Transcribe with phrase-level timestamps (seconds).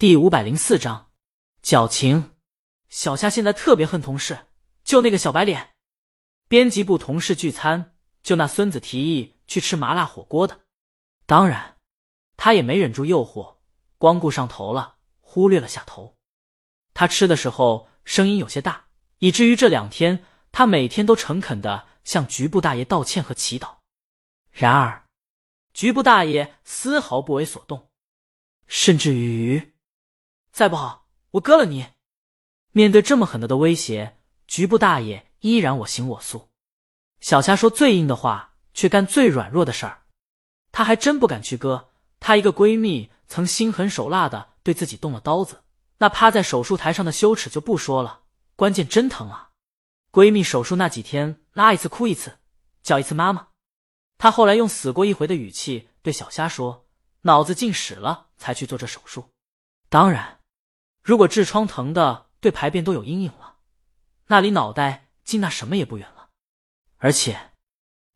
[0.00, 1.10] 第五百零四章
[1.60, 2.32] 矫情。
[2.88, 4.46] 小夏现在特别恨同事，
[4.82, 5.74] 就那个小白脸。
[6.48, 10.60] 编辑部同事聚餐，就那孙子提议去吃麻辣火锅的。
[11.26, 11.76] 当然，
[12.38, 13.56] 他也没忍住诱惑，
[13.98, 16.16] 光顾上头了，忽略了下头。
[16.94, 18.86] 他吃的时候声音有些大，
[19.18, 23.76] 以至于这两天他每天都诚恳的向局部大爷道歉和祈祷。
[24.50, 25.04] 然而，
[25.74, 27.90] 局部大爷丝毫不为所动，
[28.66, 29.74] 甚至于。
[30.52, 31.86] 再不好，我割了你！
[32.72, 36.50] 面对这么狠的的威胁，局部大爷依然我行我素。
[37.20, 40.02] 小虾说最硬的话，却干最软弱的事儿，
[40.72, 41.90] 她还真不敢去割。
[42.18, 45.62] 她一个闺蜜曾心狠手辣的对自己动了刀子，
[45.98, 48.22] 那趴在手术台上的羞耻就不说了，
[48.56, 49.50] 关键真疼啊！
[50.12, 52.38] 闺蜜手术那几天，拉一次哭一次，
[52.82, 53.48] 叫一次妈妈。
[54.18, 56.86] 她后来用死过一回的语气对小虾说
[57.22, 59.30] ：“脑子进屎了才去做这手术。”
[59.88, 60.39] 当然。
[61.10, 63.56] 如果痔疮疼的对排便都有阴影了，
[64.28, 66.28] 那离脑袋近那什么也不远了。
[66.98, 67.50] 而且，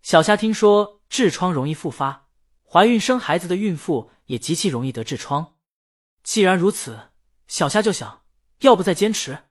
[0.00, 2.28] 小夏听说痔疮容易复发，
[2.62, 5.56] 怀孕生孩子的孕妇也极其容易得痔疮。
[6.22, 7.10] 既然如此，
[7.48, 8.22] 小夏就想
[8.60, 9.46] 要不再坚持，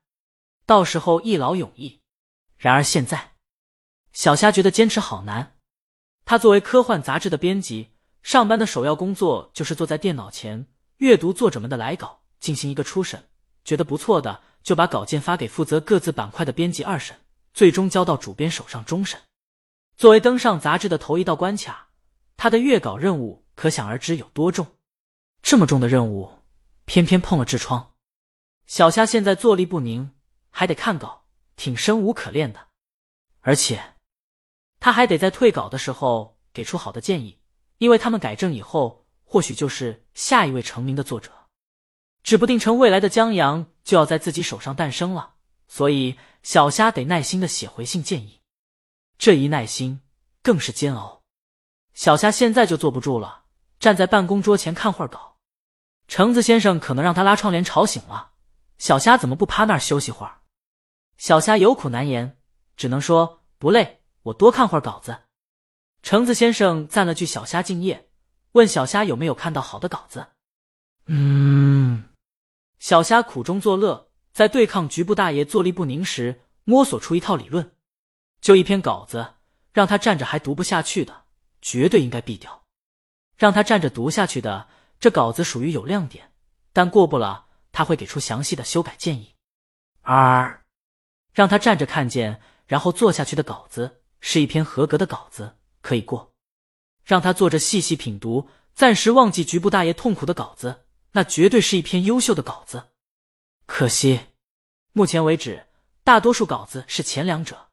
[0.66, 2.00] 到时候一劳永逸。
[2.56, 3.34] 然而现在，
[4.14, 5.58] 小夏觉得坚持好难。
[6.24, 7.90] 他作为科幻杂志的编辑，
[8.22, 10.68] 上班的首要工作就是坐在电脑前
[11.00, 12.22] 阅读作者们的来稿。
[12.40, 13.30] 进行一个初审，
[13.64, 17.18] 觉得不错的就把稿件发给负责各自板块的编辑二审，
[17.54, 19.20] 最终交到主编手上终审。
[19.96, 21.90] 作为登上杂志的头一道关卡，
[22.36, 24.68] 他的阅稿任务可想而知有多重。
[25.42, 26.40] 这么重的任务，
[26.86, 27.94] 偏偏碰了痔疮，
[28.66, 30.12] 小虾现在坐立不宁，
[30.50, 32.68] 还得看稿，挺生无可恋的。
[33.42, 33.96] 而且，
[34.80, 37.40] 他还得在退稿的时候给出好的建议，
[37.78, 41.32] 因为他们改正以后，或许就是下一位成名的作者。
[42.24, 45.36] 指不定成未来的江阳就要在自己手上诞生了，
[45.68, 48.40] 所以小虾得耐心的写回信建议。
[49.18, 50.02] 这一耐心
[50.42, 51.22] 更是煎熬。
[51.94, 53.44] 小虾现在就坐不住了，
[53.80, 55.38] 站在办公桌前看会儿稿。
[56.08, 58.32] 橙子先生可能让他拉窗帘吵醒了，
[58.78, 60.42] 小虾怎么不趴那儿休息会儿？
[61.18, 62.38] 小虾有苦难言，
[62.76, 65.24] 只能说不累，我多看会儿稿子。
[66.02, 68.10] 橙子先生赞了句小虾敬业，
[68.54, 70.28] 问小虾有没有看到好的稿子。
[71.06, 72.06] 嗯。
[72.84, 77.78] 小虾苦中作乐，在对抗局部大爷坐立不宁时，摸索出一套理论。
[78.42, 79.36] 就一篇稿子，
[79.72, 81.24] 让他站着还读不下去的，
[81.62, 82.64] 绝对应该毙掉；
[83.38, 84.68] 让他站着读下去的，
[85.00, 86.34] 这稿子属于有亮点，
[86.74, 89.34] 但过不了，他会给出详细的修改建议。
[90.02, 90.66] 而
[91.34, 96.34] 让他站着看见，然后坐下去的稿子，是一篇合格的稿子，可以过；
[97.06, 100.82] 让他坐着细细品读，暂时忘记局部大爷痛苦的稿子。
[101.14, 102.90] 那绝对是一篇优秀的稿子，
[103.66, 104.20] 可惜，
[104.94, 105.68] 目前为止，
[106.04, 107.70] 大多数稿子是前两者，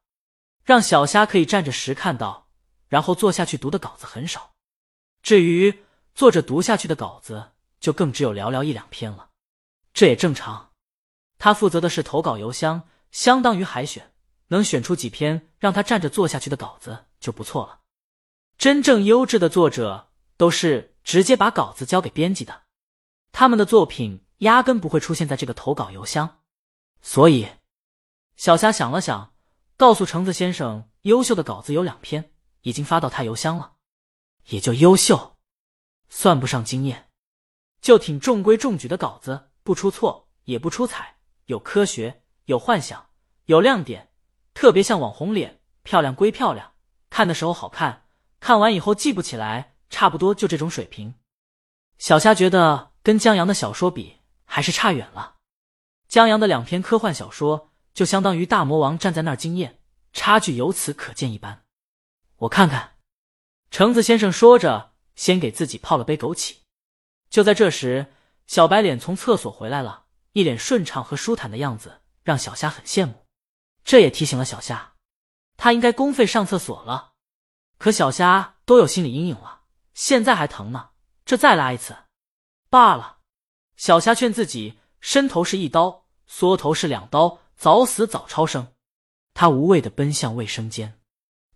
[0.62, 2.48] 让小虾可以站着时看到，
[2.88, 4.54] 然后坐下去读的稿子很少。
[5.22, 5.82] 至于
[6.14, 9.30] 坐着读下去的稿子，就更只有寥寥一两篇了。
[9.94, 10.72] 这也正常，
[11.38, 14.12] 他负责的是投稿邮箱，相当于海选，
[14.48, 17.80] 能选出几篇让他站着坐下去的稿子就不错了。
[18.58, 22.64] 真正优质的作者都是直接把稿子交给编辑的。
[23.32, 26.40] 他们的作品压根不会出现在这个投稿邮箱，
[27.00, 27.48] 所以
[28.36, 29.34] 小霞想了想，
[29.76, 32.32] 告诉橙子先生，优秀的稿子有两篇
[32.62, 33.74] 已经发到他邮箱了，
[34.46, 35.36] 也就优秀，
[36.08, 37.08] 算不上惊艳，
[37.80, 41.16] 就挺中规中矩的稿子，不出错也不出彩，
[41.46, 43.10] 有科学，有幻想，
[43.44, 44.10] 有亮点，
[44.54, 46.72] 特别像网红脸，漂亮归漂亮，
[47.08, 48.06] 看的时候好看，
[48.40, 51.14] 看完以后记不起来，差不多就这种水平。
[51.98, 52.89] 小霞觉得。
[53.02, 55.36] 跟江阳的小说比，还是差远了。
[56.08, 59.80] 江阳的两篇科幻小说，就相当于大魔王站在那儿惊艳，
[60.12, 61.62] 差距由此可见一斑。
[62.38, 62.96] 我看看，
[63.70, 66.56] 橙子先生说着，先给自己泡了杯枸杞。
[67.28, 68.12] 就在这时，
[68.46, 73.26] 小白脸从厕所回来了，一脸顺畅和舒坦的样子，让小虾很羡慕。
[73.84, 74.94] 这也提醒了小虾，
[75.56, 77.12] 他应该公费上厕所了。
[77.78, 79.62] 可小虾都有心理阴影了，
[79.94, 80.90] 现在还疼呢，
[81.24, 81.96] 这再拉一次。
[82.70, 83.18] 罢了，
[83.76, 88.72] 小虾劝自己：伸头是一刀，缩头是两刀，早死早超生。
[89.34, 91.00] 他无畏的奔向卫生间。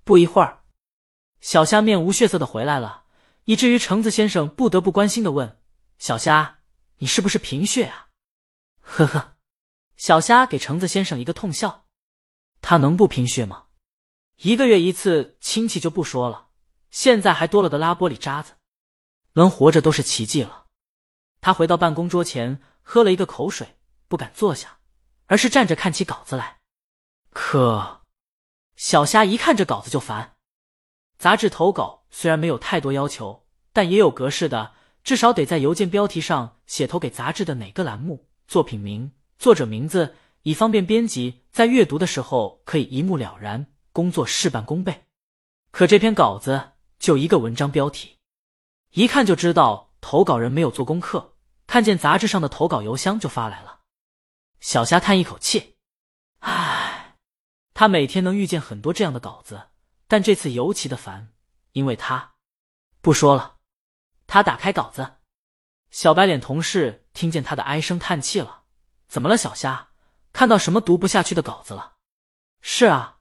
[0.02, 0.64] 不一会儿，
[1.40, 3.04] 小虾面无血色的回来了，
[3.44, 5.60] 以至于橙子先生不得不关心的问
[5.98, 6.58] ：“小虾，
[6.98, 8.08] 你是不是贫血啊？”
[8.82, 9.36] 呵呵，
[9.96, 11.86] 小虾给橙子先生一个痛笑。
[12.60, 13.66] 他能不贫血吗？
[14.38, 16.48] 一个月一次亲戚就不说了，
[16.90, 18.54] 现在还多了个拉玻璃渣子，
[19.34, 20.63] 能活着都是奇迹了。
[21.44, 23.76] 他回到办公桌前，喝了一个口水，
[24.08, 24.78] 不敢坐下，
[25.26, 26.60] 而是站着看起稿子来。
[27.34, 28.00] 可
[28.76, 30.36] 小虾一看这稿子就烦。
[31.18, 33.44] 杂志投稿虽然没有太多要求，
[33.74, 45.04] 但也有格式的，至少得在邮件标题上写投给杂志的哪个栏目、作品名、作者名字，以方便编辑在阅读的时候可以一目了然，工作事半功倍。
[45.70, 48.16] 可这篇稿子就一个文章标题，
[48.92, 51.32] 一看就知道投稿人没有做功课，
[51.74, 53.80] 看见杂志上的投稿邮箱就发来了。
[54.60, 55.76] 小虾叹一口气，
[56.38, 57.16] 唉，
[57.72, 59.70] 他每天能遇见很多这样的稿子，
[60.06, 61.34] 但这次尤其的烦，
[61.72, 62.34] 因为他
[63.00, 63.56] 不说了。
[64.28, 65.16] 他打开稿子，
[65.90, 68.62] 小白脸同事听见他的唉声叹气了。
[69.08, 69.88] 怎么了，小虾？
[70.32, 71.94] 看到什么读不下去的稿子了？
[72.60, 73.18] 是啊，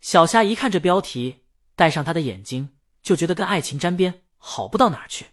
[0.00, 1.44] 小虾一看这标题。
[1.74, 5.26] 戴上他的眼睛，就觉得跟爱情沾边，好不到哪儿去。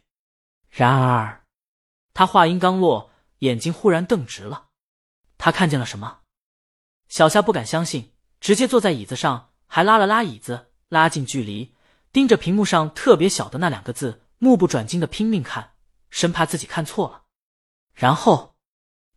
[0.72, 1.46] 然而，
[2.18, 3.12] 他话音刚落，
[3.42, 4.70] 眼睛忽然瞪直了。
[5.38, 6.22] 他看见了什么？
[7.08, 11.76] 小夏不敢相信，直接坐在椅子上，还拉了拉椅子，拉近距离，
[12.12, 15.76] 盯着屏幕上特别小的那两个字，目不转睛的拼命看，
[16.10, 17.26] 生怕自己看错了。
[17.94, 18.56] 然后，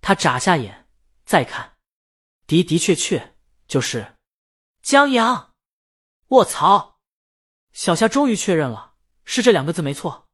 [0.03, 0.87] 他眨下眼，
[1.25, 1.79] 再看，
[2.47, 3.35] 的的确确
[3.67, 4.19] 就是
[4.83, 5.55] 江阳。
[6.29, 7.01] 卧槽！
[7.73, 8.93] 小夏终于确认了，
[9.25, 10.29] 是这两个字没错。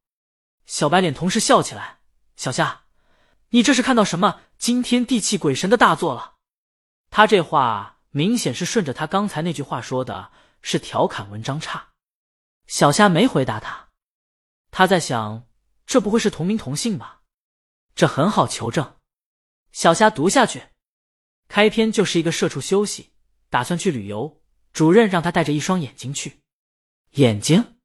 [0.65, 1.96] 小白脸同时笑起来
[2.37, 2.83] ：“小夏，
[3.51, 6.37] 你这是看到什么惊天地泣鬼神的大作了？”
[7.11, 10.31] 他这话明显是顺着他刚才那句话说的，
[10.63, 11.93] 是调侃文章差。
[12.67, 13.89] 小夏没回答他，
[14.71, 15.47] 他在想：
[15.87, 17.23] 这不会是同名同姓吧？
[17.95, 18.97] 这很好求证。
[19.73, 20.71] 小夏读下去，
[21.49, 23.13] 开篇就是一个社畜休息，
[23.49, 24.43] 打算去旅游，
[24.73, 26.41] 主任让他带着一双眼睛去。
[27.13, 27.77] 眼睛，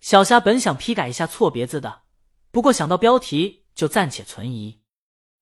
[0.00, 2.02] 小虾本想批改一下错别字的，
[2.50, 4.80] 不过想到标题就暂且存疑。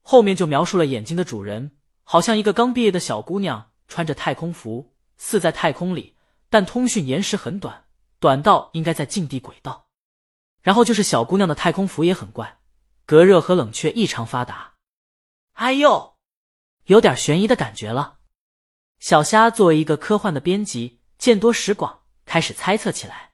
[0.03, 6.17] 后面就描述了眼睛的主人，好像一个刚毕业的小姑娘，穿着太空服，似在太空里，
[6.51, 7.87] 但通讯延时很短，
[8.19, 9.89] 短到应该在近地轨道。
[10.61, 12.59] 然后就是小姑娘的太空服也很怪，
[13.07, 14.75] 隔热和冷却异常发达。
[15.53, 16.17] 哎呦，
[16.85, 18.19] 有点悬疑的感觉了。
[18.99, 22.01] 小虾作为一个科幻的编辑，见多识广。
[22.27, 23.33] 开始猜测起来。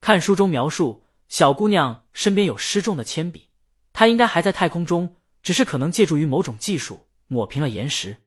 [0.00, 3.50] 看书中描述，小姑娘身边有失重的铅笔，
[3.94, 8.18] 她应该还在太空中，只是可能借助于某种技术抹平了岩石。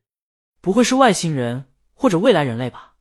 [0.60, 2.94] 不会是外星人或者未来人类吧？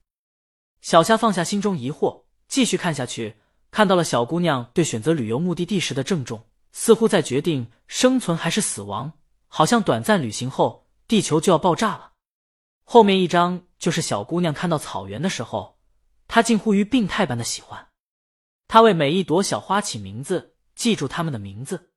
[0.81, 3.37] 小夏放下心中疑惑，继续看下去，
[3.71, 9.13] 看到了小姑娘对选择旅游目的地时的郑重，似乎在决定生存还是死亡。
[9.47, 12.11] 好像短暂旅行后，地球就要爆炸了。
[12.83, 15.79] 后面一张就是小姑娘看到草原的时候。
[16.27, 17.87] 她近乎于病态般的喜欢，
[18.67, 21.91] 她为每一朵小花起名字，记住它们的名字。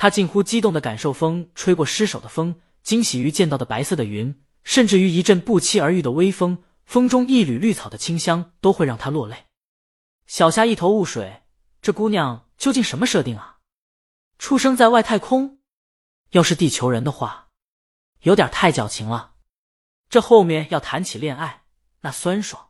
[0.00, 9.44] 他近乎激动的感受风吹过尸首的风，惊喜于见到的白色的云，甚至于一阵不期而遇的微风，风中一缕绿草的清香都会让他落泪。
[10.26, 11.42] 小夏一头雾水，
[11.82, 13.58] 这姑娘究竟什么设定啊？
[14.38, 15.58] 出生在外太空？
[16.30, 17.48] 要是地球人的话，
[18.22, 19.34] 有点太矫情了。
[20.08, 21.64] 这后面要谈起恋爱，
[22.00, 22.69] 那酸爽。